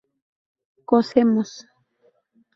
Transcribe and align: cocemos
cocemos 0.89 1.51